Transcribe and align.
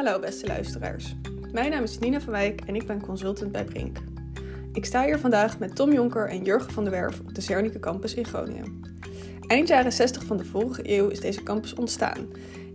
Hallo 0.00 0.18
beste 0.18 0.46
luisteraars. 0.46 1.14
Mijn 1.52 1.70
naam 1.70 1.82
is 1.82 1.98
Nina 1.98 2.20
van 2.20 2.32
Wijk 2.32 2.60
en 2.66 2.74
ik 2.74 2.86
ben 2.86 3.00
consultant 3.00 3.52
bij 3.52 3.64
Brink. 3.64 3.98
Ik 4.72 4.84
sta 4.84 5.04
hier 5.04 5.18
vandaag 5.18 5.58
met 5.58 5.76
Tom 5.76 5.92
Jonker 5.92 6.28
en 6.28 6.44
Jurgen 6.44 6.72
van 6.72 6.84
der 6.84 6.92
Werf 6.92 7.20
op 7.20 7.34
de 7.34 7.40
Zernike 7.40 7.78
campus 7.78 8.14
in 8.14 8.24
Groningen. 8.24 8.82
Eind 9.46 9.68
jaren 9.68 9.92
60 9.92 10.24
van 10.24 10.36
de 10.36 10.44
vorige 10.44 10.82
eeuw 10.84 11.08
is 11.08 11.20
deze 11.20 11.42
campus 11.42 11.74
ontstaan. 11.74 12.28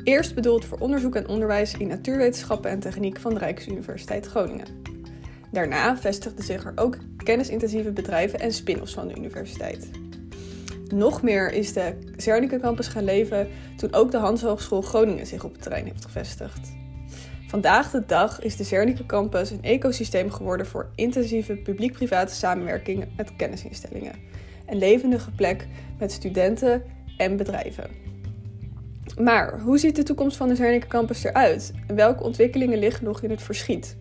Eerst 0.04 0.36
bedoeld 0.36 0.66
voor 0.66 0.78
onderzoek 0.78 1.16
en 1.16 1.28
onderwijs 1.28 1.78
in 1.78 1.88
natuurwetenschappen 1.88 2.72
en 2.72 2.80
techniek 2.80 3.20
van 3.20 3.34
de 3.34 3.40
Rijksuniversiteit 3.40 4.26
Groningen. 4.26 4.68
Daarna 5.52 5.98
vestigden 5.98 6.44
zich 6.44 6.66
er 6.66 6.74
ook 6.76 6.98
kennisintensieve 7.18 7.92
bedrijven 7.92 8.40
en 8.40 8.54
spin-offs 8.54 8.94
van 8.94 9.08
de 9.08 9.16
universiteit. 9.16 9.90
Nog 10.94 11.22
meer 11.22 11.52
is 11.52 11.74
de 11.74 11.94
Zernike 12.18 12.60
campus 12.60 12.88
gaan 12.88 13.04
leven 13.04 13.48
toen 13.78 13.94
ook 13.94 14.12
de 14.12 14.18
Hans 14.18 14.42
Hogeschool 14.42 14.82
Groningen 14.82 15.28
zich 15.28 15.44
op 15.44 15.52
het 15.52 15.62
terrein 15.62 15.86
heeft 15.86 16.06
gevestigd. 16.06 16.84
Vandaag 17.48 17.92
de 17.92 18.06
dag 18.06 18.42
is 18.42 18.56
de 18.56 18.64
Zernike 18.64 19.06
campus 19.06 19.52
een 19.52 19.64
ecosysteem 19.64 20.32
geworden 20.32 20.66
voor 20.66 20.90
intensieve 20.96 21.56
publiek-private 21.56 22.34
samenwerking 22.34 23.08
met 23.18 23.36
kennisinstellingen. 23.36 24.14
Een 24.66 24.78
levendige 24.78 25.32
plek 25.32 25.68
met 26.00 26.12
studenten 26.12 26.84
en 27.18 27.38
bedrijven. 27.38 27.90
Maar 29.20 29.60
hoe 29.60 29.78
ziet 29.78 29.96
de 29.96 30.04
toekomst 30.04 30.38
van 30.38 30.48
de 30.48 30.56
Zernike 30.56 30.88
campus 30.88 31.24
eruit? 31.24 31.74
En 31.88 31.96
welke 31.96 32.24
ontwikkelingen 32.24 32.80
liggen 32.80 33.04
nog 33.04 33.22
in 33.22 33.30
het 33.30 33.42
verschiet? 33.42 33.98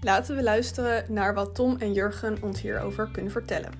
Laten 0.00 0.36
we 0.36 0.42
luisteren 0.42 1.12
naar 1.12 1.34
wat 1.34 1.54
Tom 1.54 1.76
en 1.78 1.92
Jurgen 1.92 2.42
ons 2.42 2.60
hierover 2.60 3.10
kunnen 3.12 3.32
vertellen. 3.32 3.70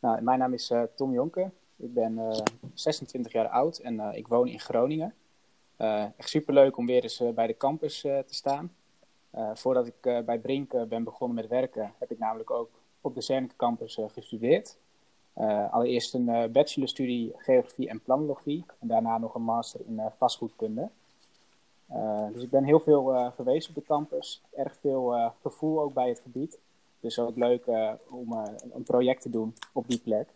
Nou, 0.00 0.22
mijn 0.22 0.38
naam 0.38 0.52
is 0.52 0.70
uh, 0.70 0.82
Tom 0.94 1.12
Jonker. 1.12 1.50
Ik 1.78 1.94
ben 1.94 2.12
uh, 2.12 2.28
eh, 2.28 2.44
26 2.74 3.32
jaar 3.32 3.48
oud 3.48 3.78
en 3.78 3.94
uh, 3.94 4.08
ik 4.12 4.28
woon 4.28 4.48
in 4.48 4.60
Groningen. 4.60 5.14
echt 6.16 6.28
superleuk 6.28 6.76
om 6.76 6.86
weer 6.86 7.02
eens 7.02 7.22
bij 7.34 7.46
de 7.46 7.56
campus 7.56 8.00
te 8.00 8.24
staan. 8.26 8.74
voordat 9.54 9.86
ik 9.86 10.00
bij 10.00 10.38
Brink 10.38 10.88
ben 10.88 11.04
begonnen 11.04 11.36
met 11.36 11.48
werken, 11.48 11.92
heb 11.98 12.10
ik 12.10 12.18
namelijk 12.18 12.50
ook 12.50 12.70
op 13.00 13.14
de 13.14 13.20
Zernike 13.20 13.56
campus 13.56 13.98
gestudeerd. 14.06 14.78
allereerst 15.70 16.14
een 16.14 16.52
bachelorstudie 16.52 17.32
geografie 17.36 17.88
en 17.88 18.02
planologie 18.02 18.64
en 18.78 18.88
daarna 18.88 19.18
nog 19.18 19.34
een 19.34 19.42
master 19.42 19.80
in 19.86 20.00
vastgoedkunde. 20.16 20.88
dus 22.32 22.42
ik 22.42 22.50
ben 22.50 22.64
heel 22.64 22.80
veel 22.80 23.32
geweest 23.36 23.68
op 23.68 23.74
de 23.74 23.82
campus. 23.82 24.42
Erg 24.56 24.76
veel 24.80 25.32
gevoel 25.42 25.80
ook 25.80 25.92
bij 25.92 26.08
het 26.08 26.20
gebied. 26.20 26.58
Dus 27.00 27.18
ook 27.18 27.36
leuk 27.36 27.66
uh, 27.66 27.92
om 28.10 28.32
uh, 28.32 28.42
een 28.72 28.82
project 28.82 29.22
te 29.22 29.30
doen 29.30 29.54
op 29.72 29.88
die 29.88 29.98
plek. 29.98 30.28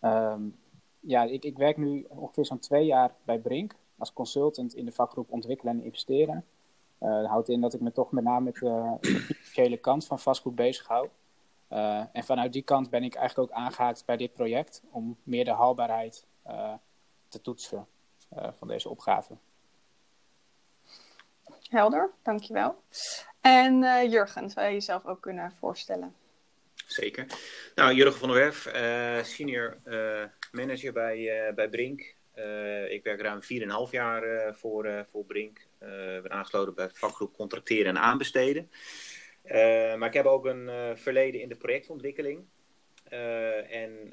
Um, 0.00 0.58
ja, 1.00 1.22
ik, 1.22 1.44
ik 1.44 1.56
werk 1.56 1.76
nu 1.76 2.06
ongeveer 2.08 2.44
zo'n 2.44 2.58
twee 2.58 2.84
jaar 2.84 3.14
bij 3.24 3.38
Brink 3.38 3.74
als 3.98 4.12
consultant 4.12 4.74
in 4.74 4.84
de 4.84 4.92
vakgroep 4.92 5.30
ontwikkelen 5.30 5.78
en 5.78 5.84
investeren. 5.84 6.44
Uh, 7.00 7.20
dat 7.20 7.26
houdt 7.26 7.48
in 7.48 7.60
dat 7.60 7.74
ik 7.74 7.80
me 7.80 7.92
toch 7.92 8.12
met 8.12 8.24
name 8.24 8.44
met 8.44 8.54
de 8.54 8.96
financiële 9.00 9.76
kant 9.76 10.06
van 10.06 10.18
vastgoed 10.18 10.54
bezighoud. 10.54 11.10
en 12.12 12.24
vanuit 12.24 12.52
die 12.52 12.62
kant 12.62 12.90
ben 12.90 13.02
ik 13.02 13.14
eigenlijk 13.14 13.50
ook 13.50 13.56
aangehaakt 13.56 14.04
bij 14.04 14.16
dit 14.16 14.32
project 14.32 14.82
om 14.90 15.16
meer 15.22 15.44
de 15.44 15.52
haalbaarheid 15.52 16.26
te 17.28 17.40
toetsen 17.40 17.86
van 18.50 18.68
deze 18.68 18.88
opgave. 18.88 19.36
Helder, 21.68 22.10
dankjewel. 22.22 22.82
En 23.40 23.82
uh, 23.82 24.10
Jurgen, 24.10 24.50
zou 24.50 24.66
je 24.66 24.72
jezelf 24.72 25.06
ook 25.06 25.20
kunnen 25.20 25.52
voorstellen? 25.52 26.14
Zeker. 26.88 27.26
Nou, 27.74 27.94
Jurgen 27.94 28.18
van 28.18 28.28
der 28.28 28.38
Werf, 28.38 28.66
uh, 28.74 29.24
senior 29.24 29.78
uh, 29.84 30.24
manager 30.52 30.92
bij, 30.92 31.52
bij 31.54 31.68
Brink. 31.68 32.00
ik 32.88 33.02
werk 33.02 33.20
ruim 33.20 33.40
4,5 33.42 33.90
jaar 33.90 34.54
voor, 34.54 35.06
voor 35.10 35.24
Brink. 35.24 35.58
Ik 35.58 36.22
ben 36.22 36.30
aangesloten 36.30 36.74
bij 36.74 36.84
het 36.84 36.98
vakgroep 36.98 37.34
contracteren 37.34 37.86
en 37.86 38.02
aanbesteden. 38.02 38.70
maar 39.98 40.08
ik 40.08 40.12
heb 40.12 40.26
ook 40.26 40.46
een 40.46 40.96
verleden 40.96 41.40
in 41.40 41.48
de 41.48 41.56
projectontwikkeling. 41.56 42.44
en 43.68 44.12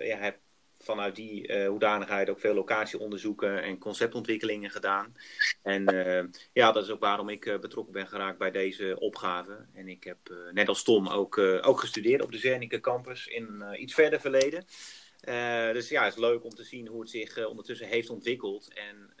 ja, 0.00 0.16
heb 0.16 0.38
vanuit 0.82 1.16
die 1.16 1.48
uh, 1.48 1.68
hoedanigheid 1.68 2.30
ook 2.30 2.40
veel 2.40 2.54
locatieonderzoeken 2.54 3.62
en 3.62 3.78
conceptontwikkelingen 3.78 4.70
gedaan. 4.70 5.16
En 5.62 5.94
uh, 5.94 6.22
ja, 6.52 6.72
dat 6.72 6.84
is 6.84 6.90
ook 6.90 7.00
waarom 7.00 7.28
ik 7.28 7.46
uh, 7.46 7.58
betrokken 7.58 7.92
ben 7.92 8.06
geraakt 8.06 8.38
bij 8.38 8.50
deze 8.50 8.96
opgave. 8.98 9.66
En 9.74 9.88
ik 9.88 10.04
heb 10.04 10.18
net 10.52 10.68
als 10.68 10.82
Tom 10.82 11.08
ook, 11.08 11.38
ook 11.38 11.80
gestudeerd 11.80 12.22
op 12.22 12.32
de 12.32 12.38
Zernike 12.38 12.80
campus 12.80 13.26
in 13.26 13.64
iets 13.76 13.94
verder 13.94 14.20
verleden. 14.20 14.64
dus 15.72 15.88
ja, 15.88 16.04
het 16.04 16.12
is 16.12 16.20
leuk 16.20 16.44
om 16.44 16.54
te 16.54 16.64
zien 16.64 16.86
hoe 16.86 17.00
het 17.00 17.10
zich 17.10 17.46
ondertussen 17.46 17.86
heeft 17.86 18.10
ontwikkeld. 18.10 18.72
En 18.74 19.14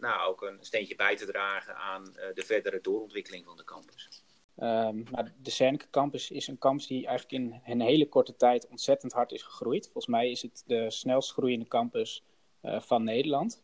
nou, 0.00 0.28
ook 0.28 0.42
een 0.42 0.58
steentje 0.60 0.96
bij 0.96 1.16
te 1.16 1.26
dragen 1.26 1.76
aan 1.76 2.04
de 2.34 2.42
verdere 2.44 2.80
doorontwikkeling 2.80 3.44
van 3.44 3.56
de 3.56 3.64
campus. 3.64 4.22
Um, 4.62 5.04
de 5.42 5.50
Zernike 5.50 5.90
campus 5.90 6.30
is 6.30 6.48
een 6.48 6.58
campus 6.58 6.86
die 6.86 7.06
eigenlijk 7.06 7.44
in 7.44 7.60
een 7.64 7.80
hele 7.80 8.08
korte 8.08 8.36
tijd 8.36 8.68
ontzettend 8.68 9.12
hard 9.12 9.32
is 9.32 9.42
gegroeid. 9.42 9.84
Volgens 9.84 10.06
mij 10.06 10.30
is 10.30 10.42
het 10.42 10.62
de 10.66 10.90
snelst 10.90 11.32
groeiende 11.32 11.68
campus 11.68 12.24
uh, 12.62 12.80
van 12.80 13.04
Nederland. 13.04 13.62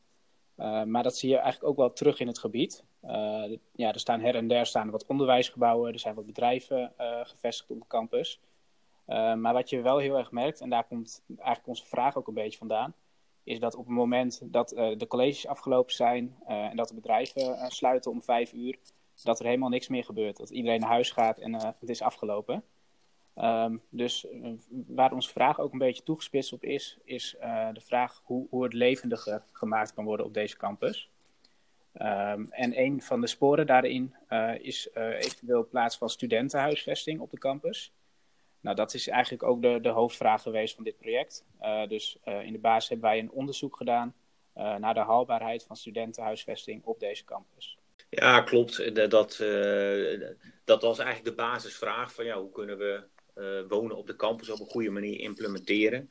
Uh, 0.57 0.83
maar 0.83 1.03
dat 1.03 1.17
zie 1.17 1.29
je 1.29 1.37
eigenlijk 1.37 1.71
ook 1.71 1.77
wel 1.77 1.93
terug 1.93 2.21
in 2.21 2.27
het 2.27 2.39
gebied. 2.39 2.85
Uh, 3.05 3.11
ja, 3.73 3.93
er 3.93 4.01
staan 4.01 4.21
her 4.21 4.35
en 4.35 4.49
der 4.49 4.67
staan 4.67 4.91
wat 4.91 5.07
onderwijsgebouwen, 5.07 5.93
er 5.93 5.99
zijn 5.99 6.15
wat 6.15 6.27
bedrijven 6.27 6.93
gevestigd 7.23 7.71
op 7.71 7.81
de 7.81 7.87
campus. 7.87 8.41
maar 9.07 9.53
wat 9.53 9.71
je 9.71 9.81
wel 9.81 9.99
heel 9.99 10.19
erg 10.19 10.31
merkt, 10.31 10.61
en 10.61 10.71
daar 10.71 10.85
komt 10.85 11.23
eigenlijk 11.37 11.69
onze 11.69 11.87
vraag 11.87 12.17
ook 12.17 12.29
een 12.29 12.35
beetje 12.35 12.59
vandaan, 12.59 12.95
is 13.45 13.59
dat 13.59 13.75
op 13.75 13.85
het 13.85 13.95
moment 13.95 14.41
dat 14.45 14.69
de 14.69 15.07
colleges 15.09 15.47
afgelopen 15.47 15.95
zijn 15.95 16.37
en 16.47 16.77
dat 16.77 16.89
de 16.89 16.95
bedrijven 16.95 17.71
sluiten 17.71 18.11
om 18.11 18.23
vijf 18.23 18.53
uur, 18.53 18.79
dat 19.23 19.39
er 19.39 19.47
helemaal 19.47 19.69
niks 19.69 19.89
meer 19.89 20.05
gebeurt. 20.05 20.37
Dat 20.37 20.51
iedereen 20.51 20.81
naar 20.81 20.91
huis 20.91 21.11
gaat 21.11 21.39
en 21.39 21.55
uh, 21.55 21.63
het 21.81 21.89
is 21.89 22.03
afgelopen. 22.03 22.65
Um, 23.37 23.83
dus 23.89 24.25
uh, 24.25 24.53
waar 24.87 25.13
onze 25.13 25.33
vraag 25.33 25.61
ook 25.61 25.73
een 25.73 25.79
beetje 25.79 26.03
toegespitst 26.03 26.53
op 26.53 26.65
is, 26.65 26.99
is 27.05 27.37
uh, 27.41 27.69
de 27.73 27.81
vraag 27.81 28.23
hoe, 28.25 28.47
hoe 28.51 28.63
het 28.63 28.73
levendiger 28.73 29.43
gemaakt 29.53 29.95
kan 29.95 30.05
worden 30.05 30.27
op 30.27 30.35
deze 30.35 30.57
campus. 30.57 31.11
Um, 31.95 32.49
en 32.51 32.81
een 32.81 33.03
van 33.03 33.21
de 33.21 33.27
sporen 33.27 33.67
daarin 33.67 34.15
is 34.59 34.89
eventueel 34.95 35.69
plaats 35.69 35.99
van 35.99 36.11
studentenhuisvesting 36.11 37.21
op 37.21 37.31
de 37.31 37.39
campus. 37.39 37.93
Nou, 38.61 38.77
dat 38.77 38.95
is 38.95 39.09
eigenlijk 39.09 39.43
ook 39.43 39.63
de, 39.63 39.79
de 39.83 39.89
hoofdvraag 39.89 40.43
geweest 40.43 40.75
van 40.75 40.85
dit 40.85 40.99
project. 40.99 41.45
dus 41.89 42.19
in 42.25 42.53
de 42.53 42.59
basis 42.59 42.89
hebben 42.89 43.09
wij 43.09 43.19
een 43.19 43.31
onderzoek 43.31 43.77
gedaan 43.77 44.15
naar 44.55 44.95
de 44.95 45.01
haalbaarheid 45.01 45.65
van 45.65 45.77
studentenhuisvesting 45.77 46.85
op 46.85 47.01
deze 47.01 47.25
campus. 47.25 47.80
Ja, 48.09 48.41
klopt. 48.41 48.95
Dat, 49.11 49.39
uh, 49.43 50.21
dat 50.65 50.83
was 50.83 50.99
eigenlijk 50.99 51.37
de 51.37 51.43
basisvraag 51.43 52.15
van 52.15 52.25
ja, 52.25 52.41
hoe 52.41 52.53
kunnen 52.53 52.79
we 52.79 53.03
uh, 53.37 53.69
wonen 53.69 53.97
op 53.97 54.07
de 54.07 54.17
campus 54.17 54.51
op 54.51 54.61
een 54.61 54.67
goede 54.67 54.91
manier 54.91 55.19
implementeren. 55.19 56.11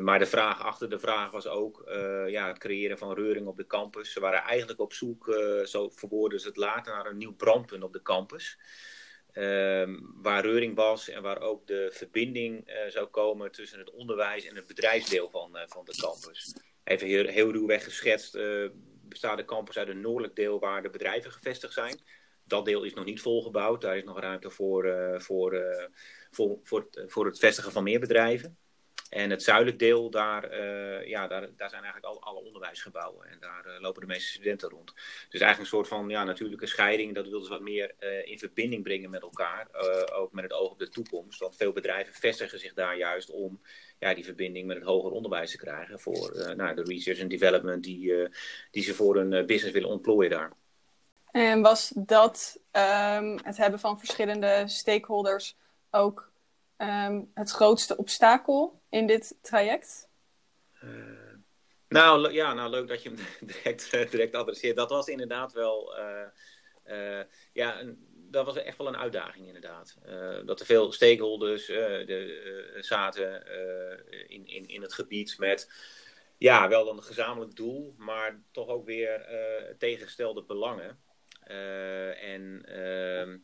Maar 0.00 0.18
de 0.18 0.26
vraag 0.26 0.62
achter 0.62 0.90
de 0.90 0.98
vraag 0.98 1.30
was 1.30 1.46
ook 1.46 1.82
ja, 2.26 2.46
het 2.46 2.58
creëren 2.58 2.98
van 2.98 3.14
reuring 3.14 3.46
op 3.46 3.56
de 3.56 3.66
campus. 3.66 4.12
Ze 4.12 4.20
waren 4.20 4.42
eigenlijk 4.42 4.80
op 4.80 4.92
zoek, 4.92 5.34
zo 5.64 5.88
verwoorden 5.88 6.40
ze 6.40 6.48
het 6.48 6.56
later, 6.56 6.92
naar 6.92 7.06
een 7.06 7.16
nieuw 7.16 7.34
brandpunt 7.34 7.82
op 7.82 7.92
de 7.92 8.02
campus. 8.02 8.58
Ehm, 9.32 9.98
waar 10.22 10.44
reuring 10.44 10.76
was 10.76 11.08
en 11.08 11.22
waar 11.22 11.40
ook 11.40 11.66
de 11.66 11.88
verbinding 11.92 12.70
zou 12.88 13.06
komen 13.06 13.52
tussen 13.52 13.78
het 13.78 13.90
onderwijs 13.90 14.44
en 14.44 14.56
het 14.56 14.66
bedrijfsdeel 14.66 15.30
van, 15.30 15.58
van 15.66 15.84
de 15.84 15.96
campus. 15.96 16.54
Even 16.84 17.06
heel, 17.06 17.26
heel 17.26 17.52
ruwweg 17.52 17.84
geschetst 17.84 18.38
bestaat 19.08 19.36
de 19.36 19.44
campus 19.44 19.78
uit 19.78 19.88
een 19.88 20.00
noordelijk 20.00 20.36
deel 20.36 20.58
waar 20.58 20.82
de 20.82 20.90
bedrijven 20.90 21.32
gevestigd 21.32 21.72
zijn. 21.72 22.00
Dat 22.44 22.64
deel 22.64 22.84
is 22.84 22.94
nog 22.94 23.04
niet 23.04 23.20
volgebouwd. 23.20 23.80
Daar 23.80 23.96
is 23.96 24.04
nog 24.04 24.20
ruimte 24.20 24.50
voor, 24.50 24.86
uh, 24.86 25.18
voor, 25.18 25.54
uh, 25.54 25.86
voor, 26.30 26.58
voor, 26.62 26.88
voor 27.06 27.26
het 27.26 27.38
vestigen 27.38 27.72
van 27.72 27.82
meer 27.82 28.00
bedrijven. 28.00 28.58
En 29.10 29.30
het 29.30 29.42
zuidelijk 29.42 29.78
deel, 29.78 30.10
daar, 30.10 30.52
uh, 30.52 31.06
ja, 31.06 31.26
daar, 31.26 31.48
daar 31.56 31.70
zijn 31.70 31.82
eigenlijk 31.82 32.14
al, 32.14 32.22
alle 32.22 32.40
onderwijsgebouwen. 32.40 33.26
En 33.26 33.36
daar 33.40 33.66
uh, 33.66 33.80
lopen 33.80 34.00
de 34.00 34.06
meeste 34.06 34.28
studenten 34.28 34.68
rond. 34.68 34.92
Dus 35.28 35.40
eigenlijk 35.40 35.58
een 35.58 35.66
soort 35.66 35.88
van 35.88 36.08
ja, 36.08 36.24
natuurlijke 36.24 36.66
scheiding. 36.66 37.14
Dat 37.14 37.28
wil 37.28 37.40
ze 37.40 37.50
wat 37.50 37.60
meer 37.60 37.94
uh, 38.00 38.26
in 38.26 38.38
verbinding 38.38 38.82
brengen 38.82 39.10
met 39.10 39.22
elkaar. 39.22 39.68
ook 40.12 40.32
met 40.32 40.44
het 40.44 40.52
oog 40.52 40.70
op 40.70 40.78
de 40.78 40.88
toekomst. 40.88 41.40
Want 41.40 41.56
veel 41.56 41.72
bedrijven 41.72 42.14
vestigen 42.14 42.58
zich 42.58 42.74
daar 42.74 42.96
juist 42.96 43.30
om 43.30 43.60
ja, 43.98 44.14
die 44.14 44.24
verbinding 44.24 44.66
met 44.66 44.76
het 44.76 44.86
hoger 44.86 45.10
onderwijs 45.10 45.50
te 45.50 45.56
krijgen. 45.56 46.00
Voor 46.00 46.54
nou, 46.56 46.74
de 46.74 46.82
research 46.82 47.18
en 47.18 47.28
development 47.28 47.82
die, 47.82 48.28
die 48.70 48.82
ze 48.82 48.94
voor 48.94 49.16
hun 49.16 49.46
business 49.46 49.72
willen 49.72 49.88
ontplooien 49.88 50.30
daar. 50.30 50.52
En 51.30 51.62
was 51.62 51.92
dat 51.94 52.60
um, 52.72 53.38
het 53.42 53.56
hebben 53.56 53.80
van 53.80 53.98
verschillende 53.98 54.62
stakeholders 54.66 55.56
ook 55.90 56.30
um, 56.78 57.30
het 57.34 57.50
grootste 57.50 57.96
obstakel 57.96 58.80
in 58.88 59.06
dit 59.06 59.38
traject? 59.40 60.08
Uh, 60.84 60.90
nou, 61.88 62.32
ja, 62.32 62.54
nou, 62.54 62.70
leuk 62.70 62.88
dat 62.88 63.02
je 63.02 63.08
hem 63.08 63.18
direct, 63.52 63.90
direct 64.10 64.34
adresseert. 64.34 64.76
Dat 64.76 64.90
was 64.90 65.08
inderdaad 65.08 65.52
wel. 65.52 65.98
Uh, 65.98 66.26
uh, 66.86 67.24
ja, 67.52 67.82
dat 68.30 68.46
was 68.46 68.56
echt 68.56 68.78
wel 68.78 68.86
een 68.86 68.96
uitdaging, 68.96 69.46
inderdaad. 69.46 69.96
dat 70.44 70.60
er 70.60 70.66
veel 70.66 70.92
stakeholders 70.92 71.66
de, 71.66 72.76
zaten 72.80 73.46
in, 74.28 74.46
in, 74.46 74.66
in 74.66 74.82
het 74.82 74.94
gebied 74.94 75.38
met 75.38 75.70
ja, 76.38 76.68
wel 76.68 76.90
een 76.90 77.02
gezamenlijk 77.02 77.56
doel, 77.56 77.94
maar 77.96 78.40
toch 78.50 78.68
ook 78.68 78.84
weer 78.84 79.26
tegengestelde 79.78 80.42
belangen. 80.42 80.98
en 82.20 82.62
ehm, 82.64 83.36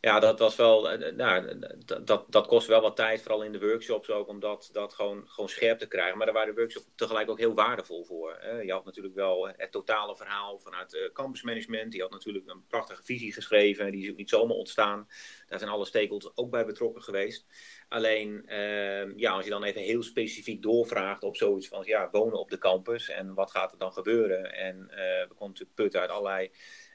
ja, 0.00 0.20
dat 0.20 0.38
was 0.38 0.56
wel, 0.56 0.90
eh, 0.90 1.12
nou, 1.12 1.58
dat, 2.04 2.24
dat 2.32 2.46
kost 2.46 2.66
wel 2.66 2.80
wat 2.80 2.96
tijd, 2.96 3.22
vooral 3.22 3.42
in 3.42 3.52
de 3.52 3.60
workshops 3.60 4.10
ook, 4.10 4.28
om 4.28 4.40
dat, 4.40 4.68
dat 4.72 4.94
gewoon, 4.94 5.28
gewoon 5.28 5.48
scherp 5.48 5.78
te 5.78 5.88
krijgen. 5.88 6.16
Maar 6.16 6.26
daar 6.26 6.34
waren 6.34 6.54
de 6.54 6.60
workshops 6.60 6.86
tegelijk 6.94 7.30
ook 7.30 7.38
heel 7.38 7.54
waardevol 7.54 8.04
voor. 8.04 8.38
Je 8.64 8.72
had 8.72 8.84
natuurlijk 8.84 9.14
wel 9.14 9.48
het 9.56 9.72
totale 9.72 10.16
verhaal 10.16 10.58
vanuit 10.58 11.10
campusmanagement. 11.12 11.92
Die 11.92 12.00
had 12.00 12.10
natuurlijk 12.10 12.46
een 12.46 12.66
prachtige 12.68 13.02
visie 13.02 13.32
geschreven, 13.32 13.92
die 13.92 14.04
is 14.04 14.10
ook 14.10 14.16
niet 14.16 14.28
zomaar 14.28 14.56
ontstaan. 14.56 15.08
Daar 15.46 15.58
zijn 15.58 15.70
alle 15.70 15.84
stakeholders 15.84 16.36
ook 16.36 16.50
bij 16.50 16.66
betrokken 16.66 17.02
geweest. 17.02 17.46
Alleen, 17.88 18.42
uh, 18.46 19.16
ja, 19.16 19.32
als 19.32 19.44
je 19.44 19.50
dan 19.50 19.64
even 19.64 19.80
heel 19.80 20.02
specifiek 20.02 20.62
doorvraagt 20.62 21.22
op 21.22 21.36
zoiets 21.36 21.68
van, 21.68 21.82
ja, 21.84 22.08
wonen 22.10 22.38
op 22.38 22.50
de 22.50 22.58
campus 22.58 23.08
en 23.08 23.34
wat 23.34 23.50
gaat 23.50 23.72
er 23.72 23.78
dan 23.78 23.92
gebeuren? 23.92 24.54
En 24.54 24.86
we 24.88 25.26
konden 25.28 25.48
natuurlijk 25.48 25.74
putten 25.74 26.00
uit 26.00 26.10
allerlei 26.10 26.50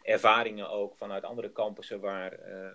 ervaringen 0.06 0.70
ook 0.70 0.96
vanuit 0.98 1.24
andere 1.24 1.52
campussen 1.52 2.00
waar 2.00 2.40
uh, 2.48 2.68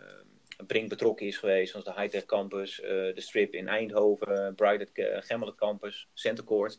Brink 0.66 0.88
betrokken 0.88 1.26
is 1.26 1.38
geweest, 1.38 1.70
zoals 1.70 1.86
de 1.86 1.92
Hightech 1.92 2.24
Campus, 2.24 2.80
uh, 2.80 2.88
de 2.88 3.20
Strip 3.20 3.54
in 3.54 3.68
Eindhoven, 3.68 4.54
Brighted 4.54 4.90
uh, 4.94 5.16
Gemmelen 5.20 5.56
Campus, 5.56 6.08
Centercourt. 6.14 6.78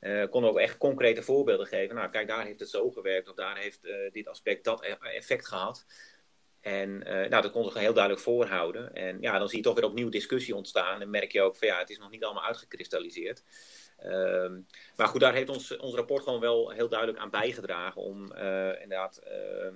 Uh, 0.00 0.28
konden 0.30 0.50
ook 0.50 0.58
echt 0.58 0.76
concrete 0.76 1.22
voorbeelden 1.22 1.66
geven. 1.66 1.94
Nou, 1.94 2.10
kijk, 2.10 2.28
daar 2.28 2.44
heeft 2.44 2.60
het 2.60 2.68
zo 2.68 2.90
gewerkt, 2.90 3.28
of 3.28 3.34
daar 3.34 3.58
heeft 3.58 3.80
dit 4.12 4.28
aspect 4.28 4.64
dat 4.64 4.84
e-, 4.84 4.96
effect 5.16 5.48
gehad. 5.48 5.86
En 6.60 6.98
nou, 6.98 7.42
dat 7.42 7.50
konden 7.50 7.72
ze 7.72 7.78
heel 7.78 7.92
duidelijk 7.92 8.24
voorhouden. 8.24 8.94
En 8.94 9.20
ja, 9.20 9.38
dan 9.38 9.48
zie 9.48 9.58
je 9.58 9.64
toch 9.64 9.74
weer 9.74 9.84
opnieuw 9.84 10.08
discussie 10.08 10.56
ontstaan. 10.56 11.00
En 11.00 11.10
merk 11.10 11.32
je 11.32 11.42
ook 11.42 11.56
van 11.56 11.68
ja, 11.68 11.78
het 11.78 11.90
is 11.90 11.98
nog 11.98 12.10
niet 12.10 12.24
allemaal 12.24 12.44
uitgekristalliseerd. 12.44 13.42
Ehm, 13.96 14.60
maar 14.96 15.08
goed, 15.08 15.20
daar 15.20 15.34
heeft 15.34 15.48
ons, 15.48 15.76
ons 15.76 15.94
rapport 15.94 16.22
gewoon 16.22 16.40
wel 16.40 16.70
heel 16.70 16.88
duidelijk 16.88 17.18
aan 17.18 17.30
bijgedragen 17.30 18.02
om 18.02 18.32
uh, 18.32 18.80
inderdaad 18.80 19.20
uh, 19.26 19.72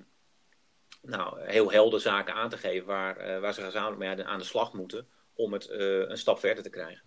nou, 1.02 1.40
heel 1.40 1.72
helder 1.72 2.00
zaken 2.00 2.34
aan 2.34 2.48
te 2.48 2.58
geven 2.58 2.86
waar, 2.86 3.28
uh, 3.28 3.40
waar 3.40 3.54
ze 3.54 3.62
gezamenlijk 3.62 3.98
mee 3.98 4.26
aan 4.26 4.38
de 4.38 4.44
slag 4.44 4.72
moeten 4.72 5.08
om 5.34 5.52
het 5.52 5.68
een 5.70 6.18
stap 6.18 6.38
verder 6.38 6.62
te 6.62 6.70
krijgen. 6.70 7.02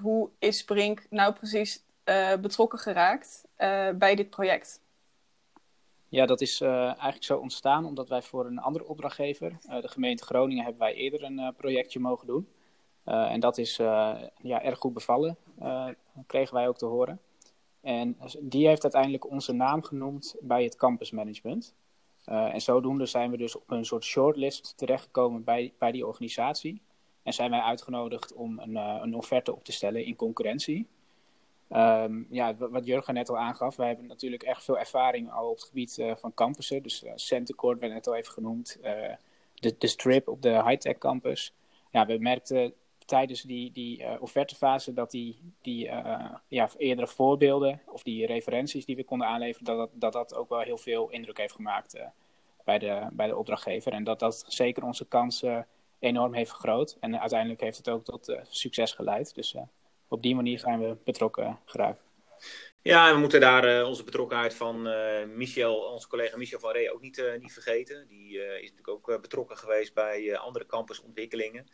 Hoe 0.00 0.30
is 0.38 0.64
Brink 0.64 1.06
nou 1.10 1.32
precies 1.32 1.84
betrokken 2.40 2.78
geraakt 2.78 3.44
bij 3.94 4.14
dit 4.14 4.30
project? 4.30 4.80
Ja, 6.08 6.26
dat 6.26 6.40
is 6.40 6.60
eigenlijk 6.60 7.24
zo 7.24 7.38
ontstaan 7.38 7.84
omdat 7.84 8.08
wij 8.08 8.22
voor 8.22 8.46
een 8.46 8.58
andere 8.58 8.86
opdrachtgever, 8.86 9.58
de 9.80 9.88
gemeente 9.88 10.24
Groningen, 10.24 10.64
hebben 10.64 10.82
wij 10.82 10.94
eerder 10.94 11.22
een 11.22 11.54
projectje 11.56 12.00
mogen 12.00 12.26
doen. 12.26 12.48
Uh, 13.08 13.32
en 13.32 13.40
dat 13.40 13.58
is 13.58 13.78
uh, 13.78 14.14
ja, 14.42 14.62
erg 14.62 14.78
goed 14.78 14.92
bevallen, 14.92 15.36
uh, 15.62 15.88
kregen 16.26 16.54
wij 16.54 16.68
ook 16.68 16.78
te 16.78 16.86
horen. 16.86 17.20
En 17.80 18.18
die 18.40 18.66
heeft 18.66 18.82
uiteindelijk 18.82 19.30
onze 19.30 19.52
naam 19.52 19.82
genoemd 19.82 20.36
bij 20.40 20.64
het 20.64 20.76
campusmanagement. 20.76 21.74
en 22.24 22.60
zodoende 22.60 23.06
zijn 23.06 23.30
we 23.30 23.36
dus 23.36 23.56
op 23.56 23.70
een 23.70 23.84
soort 23.84 24.04
shortlist 24.04 24.72
terechtgekomen 24.76 25.44
bij, 25.44 25.72
bij 25.78 25.92
die 25.92 26.06
organisatie. 26.06 26.80
En 27.22 27.32
zijn 27.32 27.50
wij 27.50 27.60
uitgenodigd 27.60 28.34
om 28.34 28.58
een, 28.58 28.76
een 28.76 29.14
offerte 29.14 29.54
op 29.54 29.64
te 29.64 29.72
stellen 29.72 30.04
in 30.04 30.16
concurrentie. 30.16 30.86
Um, 31.70 32.26
ja, 32.30 32.56
wat 32.56 32.86
Jurgen 32.86 33.14
net 33.14 33.28
al 33.28 33.38
aangaf, 33.38 33.76
wij 33.76 33.86
hebben 33.86 34.06
natuurlijk 34.06 34.42
echt 34.42 34.64
veel 34.64 34.78
ervaring 34.78 35.32
al 35.32 35.48
op 35.48 35.56
het 35.56 35.64
gebied 35.64 36.04
van 36.16 36.34
campussen. 36.34 36.82
Dus 36.82 37.04
uh, 37.04 37.12
Centercourt 37.14 37.80
werd 37.80 37.92
net 37.92 38.06
al 38.06 38.14
even 38.14 38.32
genoemd, 38.32 38.78
de, 39.54 39.74
de 39.78 39.86
strip 39.86 40.28
op 40.28 40.42
de 40.42 40.62
high-tech 40.62 40.98
campus. 40.98 41.54
Ja, 41.90 42.06
we 42.06 42.18
merkten 42.18 42.74
tijdens 43.08 43.42
die, 43.42 43.72
die 43.72 44.00
uh, 44.00 44.14
offertefase 44.20 44.92
dat 44.92 45.10
die, 45.10 45.52
die 45.62 45.86
uh, 45.86 46.34
ja, 46.48 46.68
eerdere 46.76 47.06
voorbeelden 47.06 47.82
of 47.86 48.02
die 48.02 48.26
referenties 48.26 48.84
die 48.84 48.96
we 48.96 49.04
konden 49.04 49.26
aanleveren, 49.26 49.64
dat 49.64 49.76
dat, 49.76 49.90
dat, 49.92 50.12
dat 50.12 50.34
ook 50.34 50.48
wel 50.48 50.60
heel 50.60 50.78
veel 50.78 51.10
indruk 51.10 51.38
heeft 51.38 51.54
gemaakt 51.54 51.96
uh, 51.96 52.02
bij, 52.64 52.78
de, 52.78 53.06
bij 53.12 53.26
de 53.26 53.36
opdrachtgever. 53.36 53.92
En 53.92 54.04
dat 54.04 54.18
dat 54.18 54.44
zeker 54.48 54.84
onze 54.84 55.04
kansen 55.04 55.66
enorm 55.98 56.34
heeft 56.34 56.50
vergroot. 56.50 56.96
En 57.00 57.20
uiteindelijk 57.20 57.60
heeft 57.60 57.76
het 57.76 57.88
ook 57.88 58.04
tot 58.04 58.36
succes 58.48 58.92
geleid. 58.92 59.34
Dus 59.34 59.56
op 60.08 60.22
die 60.22 60.34
manier 60.34 60.58
zijn 60.58 60.80
we 60.80 60.96
betrokken 61.04 61.58
geraakt. 61.64 62.00
Ja, 62.82 63.12
we 63.14 63.18
moeten 63.20 63.40
daar 63.40 63.84
onze 63.84 64.04
betrokkenheid 64.04 64.54
van 64.54 64.82
Michel, 65.36 65.76
onze 65.76 66.08
collega 66.08 66.36
Michel 66.36 66.60
van 66.60 66.72
Ree 66.72 66.92
ook 66.92 67.00
niet, 67.00 67.22
niet 67.40 67.52
vergeten. 67.52 68.06
Die 68.08 68.38
is 68.38 68.70
natuurlijk 68.70 68.88
ook 68.88 69.20
betrokken 69.20 69.56
geweest 69.56 69.94
bij 69.94 70.38
andere 70.38 70.66
campusontwikkelingen. 70.66 71.66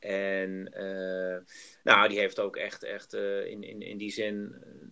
En 0.00 0.72
uh, 0.76 1.38
nou, 1.82 2.08
die 2.08 2.18
heeft 2.18 2.40
ook 2.40 2.56
echt, 2.56 2.82
echt 2.82 3.14
uh, 3.14 3.46
in, 3.46 3.62
in, 3.62 3.82
in 3.82 3.98
die 3.98 4.10
zin 4.10 4.54
uh, 4.54 4.88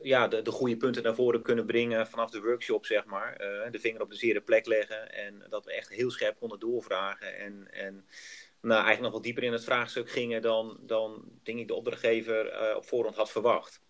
ja, 0.00 0.28
de, 0.28 0.42
de 0.42 0.50
goede 0.50 0.76
punten 0.76 1.02
naar 1.02 1.14
voren 1.14 1.42
kunnen 1.42 1.66
brengen 1.66 2.06
vanaf 2.06 2.30
de 2.30 2.40
workshop, 2.40 2.86
zeg 2.86 3.04
maar. 3.04 3.36
de 3.70 3.78
vinger 3.78 4.00
op 4.00 4.10
de 4.10 4.16
zere 4.16 4.40
plek 4.40 4.66
leggen 4.66 5.12
en 5.12 5.46
dat 5.48 5.64
we 5.64 5.72
echt 5.72 5.88
heel 5.88 6.10
scherp 6.10 6.38
konden 6.38 6.58
doorvragen. 6.58 7.36
En, 7.36 7.68
en 7.70 8.06
nou, 8.60 8.74
eigenlijk 8.74 9.00
nog 9.00 9.12
wat 9.12 9.22
dieper 9.22 9.42
in 9.42 9.52
het 9.52 9.64
vraagstuk 9.64 10.10
gingen 10.10 10.42
dan, 10.42 10.78
dan 10.80 11.24
denk 11.42 11.58
ik 11.58 11.68
de 11.68 11.74
opdrachtgever 11.74 12.76
op 12.76 12.84
voorhand 12.84 13.16
had 13.16 13.30
verwacht. 13.30 13.80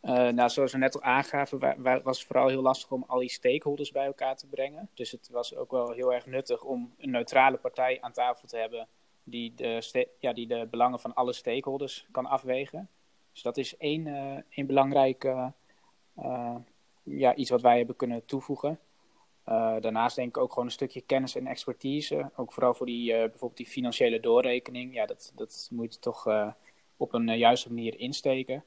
nou, 0.00 0.48
zoals 0.48 0.72
we 0.72 0.78
net 0.78 0.94
al 0.94 1.02
aangaven, 1.02 1.82
was 2.02 2.18
het 2.18 2.26
vooral 2.26 2.48
heel 2.48 2.62
lastig 2.62 2.90
om 2.90 3.04
al 3.06 3.18
die 3.18 3.30
stakeholders 3.30 3.90
bij 3.90 4.06
elkaar 4.06 4.36
te 4.36 4.46
brengen. 4.46 4.90
Dus 4.94 5.10
het 5.10 5.28
was 5.30 5.54
ook 5.54 5.70
wel 5.70 5.92
heel 5.92 6.14
erg 6.14 6.26
nuttig 6.26 6.62
om 6.62 6.94
een 6.98 7.10
neutrale 7.10 7.56
partij 7.56 7.98
aan 8.00 8.12
tafel 8.12 8.48
te 8.48 8.56
hebben 8.56 8.88
die 9.30 9.54
de, 9.54 10.08
ja, 10.18 10.32
die 10.32 10.46
de 10.46 10.66
belangen 10.70 11.00
van 11.00 11.14
alle 11.14 11.32
stakeholders 11.32 12.06
kan 12.10 12.26
afwegen. 12.26 12.88
Dus 13.32 13.42
dat 13.42 13.56
is 13.56 13.76
één, 13.76 14.06
uh, 14.06 14.36
één 14.48 14.66
belangrijk 14.66 15.24
uh, 15.24 16.56
ja, 17.02 17.34
iets 17.34 17.50
wat 17.50 17.60
wij 17.60 17.76
hebben 17.76 17.96
kunnen 17.96 18.24
toevoegen. 18.24 18.78
Daarnaast 19.80 20.16
denk 20.16 20.28
ik 20.28 20.42
ook 20.42 20.48
gewoon 20.48 20.64
een 20.64 20.70
stukje 20.70 21.00
kennis 21.00 21.34
en 21.34 21.46
expertise. 21.46 22.30
Ook 22.36 22.52
vooral 22.52 22.74
voor 22.74 22.86
die, 22.86 23.12
bijvoorbeeld 23.12 23.56
die 23.56 23.66
financiële 23.66 24.20
doorrekening. 24.20 24.94
Ja, 24.94 25.06
dat, 25.06 25.32
dat 25.34 25.68
moet 25.72 25.94
je 25.94 26.00
toch 26.00 26.52
op 26.96 27.14
een 27.14 27.38
juiste 27.38 27.68
manier 27.68 27.98
insteken. 27.98 28.64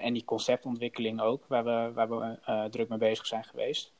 en 0.00 0.12
die 0.12 0.24
conceptontwikkeling 0.24 1.20
ook, 1.20 1.46
waar 1.46 1.64
we, 1.64 1.92
waar 1.92 2.08
we 2.08 2.68
druk 2.70 2.88
mee 2.88 2.98
bezig 2.98 3.26
zijn 3.26 3.44
geweest. 3.44 3.92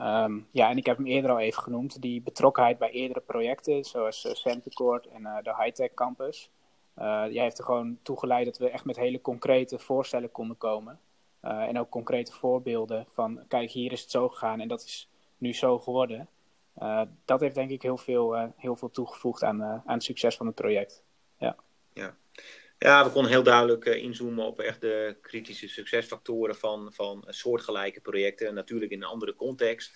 Um, 0.00 0.48
ja, 0.50 0.70
en 0.70 0.76
ik 0.76 0.86
heb 0.86 0.96
hem 0.96 1.06
eerder 1.06 1.30
al 1.30 1.38
even 1.38 1.62
genoemd, 1.62 2.02
die 2.02 2.22
betrokkenheid 2.22 2.78
bij 2.78 2.90
eerdere 2.90 3.20
projecten, 3.20 3.84
zoals 3.84 4.24
uh, 4.24 4.32
Centercourt 4.32 5.06
en 5.06 5.22
uh, 5.22 5.36
de 5.42 5.54
Hightech 5.56 5.94
Campus. 5.94 6.50
Uh, 6.98 7.24
die 7.24 7.40
heeft 7.40 7.58
er 7.58 7.64
gewoon 7.64 7.98
toegeleid 8.02 8.44
dat 8.44 8.58
we 8.58 8.70
echt 8.70 8.84
met 8.84 8.96
hele 8.96 9.20
concrete 9.20 9.78
voorstellen 9.78 10.30
konden 10.30 10.56
komen. 10.56 11.00
en 11.40 11.78
ook 11.78 11.90
concrete 11.90 12.32
voorbeelden 12.32 13.06
van, 13.08 13.40
kijk, 13.48 13.70
hier 13.70 13.92
is 13.92 14.00
het 14.00 14.10
zo 14.10 14.28
gegaan 14.28 14.60
en 14.60 14.68
dat 14.68 14.82
is 14.82 15.08
nu 15.38 15.54
zo 15.54 15.78
geworden. 15.78 16.28
dat 17.24 17.40
heeft 17.40 17.54
denk 17.54 17.70
ik 17.70 17.82
heel 17.82 17.96
veel, 17.96 18.52
heel 18.56 18.76
veel 18.76 18.90
toegevoegd 18.90 19.42
aan, 19.44 19.62
aan 19.62 19.82
het 19.84 20.02
succes 20.02 20.36
van 20.36 20.46
het 20.46 20.54
project. 20.54 21.02
Ja. 21.38 21.56
ja. 21.92 22.14
Ja, 22.78 23.04
we 23.04 23.10
konden 23.10 23.30
heel 23.30 23.42
duidelijk 23.42 23.84
uh, 23.84 24.02
inzoomen 24.02 24.44
op 24.44 24.60
echt 24.60 24.80
de 24.80 25.16
kritische 25.20 25.68
succesfactoren 25.68 26.56
van, 26.56 26.92
van 26.92 27.24
soortgelijke 27.28 28.00
projecten. 28.00 28.54
Natuurlijk 28.54 28.92
in 28.92 29.02
een 29.02 29.08
andere 29.08 29.34
context. 29.34 29.92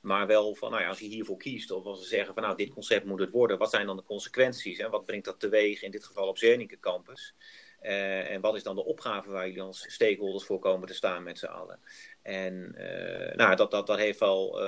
Maar 0.00 0.26
wel 0.26 0.54
van, 0.54 0.70
nou 0.70 0.82
ja, 0.82 0.88
als 0.88 0.98
je 0.98 1.06
hiervoor 1.06 1.36
kiest, 1.36 1.70
of 1.70 1.84
als 1.84 2.02
ze 2.02 2.08
zeggen 2.08 2.34
van 2.34 2.42
nou, 2.42 2.56
dit 2.56 2.70
concept 2.70 3.04
moet 3.04 3.20
het 3.20 3.30
worden, 3.30 3.58
wat 3.58 3.70
zijn 3.70 3.86
dan 3.86 3.96
de 3.96 4.02
consequenties? 4.02 4.78
En 4.78 4.90
wat 4.90 5.06
brengt 5.06 5.24
dat 5.24 5.40
teweeg 5.40 5.82
in 5.82 5.90
dit 5.90 6.04
geval 6.04 6.28
op 6.28 6.38
Zernike 6.38 6.78
Campus? 6.80 7.34
Uh, 7.82 8.30
en 8.30 8.40
wat 8.40 8.54
is 8.54 8.62
dan 8.62 8.74
de 8.74 8.84
opgave 8.84 9.30
waar 9.30 9.46
jullie 9.46 9.62
als 9.62 9.92
stakeholders 9.92 10.44
voor 10.44 10.58
komen 10.58 10.88
te 10.88 10.94
staan 10.94 11.22
met 11.22 11.38
z'n 11.38 11.46
allen? 11.46 11.80
En 12.22 12.74
uh, 12.78 13.34
nou, 13.34 13.56
dat, 13.56 13.70
dat, 13.70 13.86
dat 13.86 13.98
heeft 13.98 14.18
wel, 14.18 14.62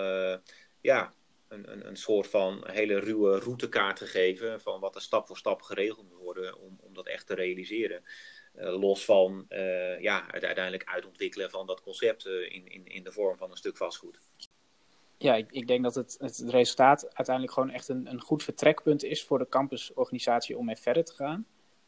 ja, 0.81 1.13
een, 1.49 1.73
een, 1.73 1.87
een 1.87 1.97
soort 1.97 2.27
van 2.27 2.65
hele 2.67 2.99
ruwe 2.99 3.39
routekaart 3.39 3.99
gegeven 3.99 4.61
van 4.61 4.81
wat 4.81 4.95
er 4.95 5.01
stap 5.01 5.27
voor 5.27 5.37
stap 5.37 5.63
geregeld 5.63 6.09
moet 6.09 6.19
worden 6.19 6.59
om, 6.59 6.79
om 6.97 7.05
dat 7.05 7.13
echt 7.13 7.27
te 7.27 7.35
realiseren. 7.35 8.03
Uh, 8.57 8.81
los 8.81 9.05
van 9.05 9.47
uh, 9.49 10.01
ja, 10.01 10.25
het 10.31 10.45
uiteindelijk 10.45 10.85
uitontwikkelen 10.85 11.51
van 11.51 11.67
dat 11.67 11.81
concept 11.81 12.27
uh, 12.27 12.53
in, 12.53 12.69
in, 12.69 12.87
in 12.87 13.05
de 13.05 13.13
vorm 13.13 13.37
van 13.37 13.51
een 13.51 13.57
stuk 13.57 13.77
vastgoed. 13.77 14.21
Ja, 15.19 15.35
ik, 15.35 15.53
ik 15.53 15.67
denk 15.67 15.83
dat 15.83 15.95
het, 15.95 16.17
het 16.19 16.45
resultaat 16.47 17.15
uiteindelijk 17.15 17.55
gewoon 17.55 17.71
echt 17.71 17.89
een, 17.89 18.07
een 18.07 18.21
goed 18.21 18.43
vertrekpunt 18.43 19.05
is 19.05 19.25
voor 19.25 19.39
de 19.39 19.49
campusorganisatie 19.49 20.59
om 20.59 20.65
mee 20.65 20.77
verder 20.77 21.05
te 21.05 21.15
gaan. 21.15 21.47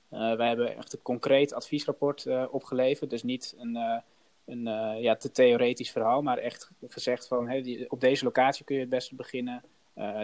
wij 0.08 0.48
hebben 0.48 0.76
echt 0.76 0.92
een 0.92 1.02
concreet 1.02 1.52
adviesrapport 1.52 2.26
opgeleverd, 2.50 3.10
dus 3.10 3.22
niet 3.22 3.54
een 3.58 4.02
een 4.46 4.62
ja, 5.00 5.16
te 5.16 5.30
theoretisch 5.30 5.90
verhaal, 5.90 6.22
maar 6.22 6.38
echt 6.38 6.70
gezegd 6.88 7.26
van 7.26 7.48
hey, 7.48 7.84
op 7.88 8.00
deze 8.00 8.24
locatie 8.24 8.64
kun 8.64 8.74
je 8.74 8.80
het 8.80 8.90
beste 8.90 9.14
beginnen. 9.14 9.62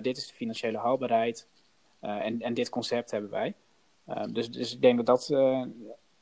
Dit 0.00 0.16
is 0.16 0.26
de 0.26 0.34
financiële 0.34 0.78
haalbaarheid 0.78 1.48
en, 2.00 2.40
en 2.40 2.54
dit 2.54 2.68
concept 2.68 3.10
hebben 3.10 3.30
wij. 3.30 3.54
Dus, 4.30 4.50
dus 4.50 4.72
ik 4.72 4.80
denk 4.80 4.96
dat 4.96 5.06
dat 5.06 5.30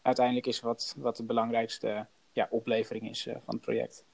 uiteindelijk 0.02 0.46
is 0.46 0.60
wat, 0.60 0.94
wat 0.96 1.16
de 1.16 1.25
belangrijkste 1.25 2.06
ja, 2.32 2.46
oplevering 2.50 3.08
is 3.08 3.22
van 3.22 3.54
het 3.54 3.60
project. 3.60 4.04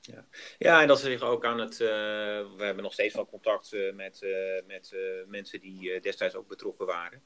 Ja. 0.00 0.24
ja, 0.58 0.82
en 0.82 0.88
dat 0.88 1.00
ze 1.00 1.06
zich 1.06 1.22
ook 1.22 1.44
aan 1.44 1.58
het. 1.58 1.76
we 1.76 2.54
hebben 2.58 2.82
nog 2.82 2.92
steeds 2.92 3.14
wel 3.14 3.26
contact 3.26 3.76
met, 3.94 4.26
met 4.66 4.96
mensen 5.26 5.60
die 5.60 6.00
destijds 6.00 6.34
ook 6.34 6.48
betrokken 6.48 6.86
waren. 6.86 7.22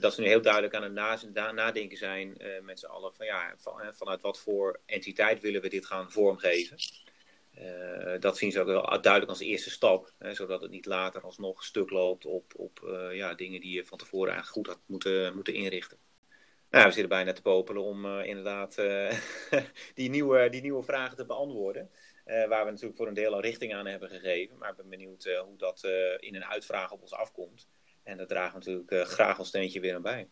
dat 0.00 0.14
ze 0.14 0.20
nu 0.20 0.26
heel 0.26 0.42
duidelijk 0.42 0.74
aan 0.74 0.82
het 0.82 1.54
nadenken 1.54 1.98
zijn 1.98 2.36
met 2.62 2.78
z'n 2.78 2.86
allen 2.86 3.14
van 3.14 3.26
ja, 3.26 3.54
van, 3.56 3.80
vanuit 3.90 4.20
wat 4.20 4.38
voor 4.38 4.80
entiteit 4.86 5.40
willen 5.40 5.60
we 5.60 5.68
dit 5.68 5.86
gaan 5.86 6.10
vormgeven. 6.10 6.76
Dat 8.20 8.36
zien 8.36 8.52
ze 8.52 8.60
ook 8.60 8.66
wel 8.66 8.82
duidelijk 8.82 9.28
als 9.28 9.40
eerste 9.40 9.70
stap, 9.70 10.12
hè, 10.18 10.34
zodat 10.34 10.62
het 10.62 10.70
niet 10.70 10.86
later 10.86 11.22
alsnog 11.22 11.64
stuk 11.64 11.90
loopt 11.90 12.26
op, 12.26 12.52
op 12.56 12.80
ja, 13.12 13.34
dingen 13.34 13.60
die 13.60 13.74
je 13.74 13.84
van 13.84 13.98
tevoren 13.98 14.32
eigenlijk 14.32 14.56
goed 14.56 14.76
had 14.76 14.82
moeten, 14.86 15.34
moeten 15.34 15.54
inrichten. 15.54 15.98
Nou, 16.70 16.84
we 16.84 16.90
zitten 16.90 17.08
bijna 17.08 17.32
te 17.32 17.42
popelen 17.42 17.82
om 17.82 18.20
inderdaad 18.20 18.76
die, 19.94 20.10
nieuwe, 20.10 20.48
die 20.50 20.60
nieuwe 20.60 20.82
vragen 20.82 21.16
te 21.16 21.26
beantwoorden. 21.26 21.90
Waar 22.24 22.64
we 22.64 22.70
natuurlijk 22.70 22.96
voor 22.96 23.06
een 23.06 23.14
deel 23.14 23.34
al 23.34 23.40
richting 23.40 23.74
aan 23.74 23.86
hebben 23.86 24.08
gegeven. 24.08 24.58
Maar 24.58 24.70
ik 24.70 24.76
ben 24.76 24.88
benieuwd 24.88 25.24
hoe 25.24 25.56
dat 25.56 25.84
in 26.18 26.34
een 26.34 26.44
uitvraag 26.44 26.92
op 26.92 27.02
ons 27.02 27.12
afkomt. 27.12 27.68
En 28.02 28.16
daar 28.16 28.26
dragen 28.26 28.60
we 28.60 28.70
natuurlijk 28.70 29.08
graag 29.08 29.38
ons 29.38 29.48
steentje 29.48 29.80
weer 29.80 29.94
aan 29.94 30.02
bij. 30.02 30.28